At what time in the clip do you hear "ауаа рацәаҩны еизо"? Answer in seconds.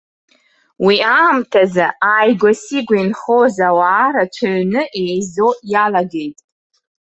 3.67-5.47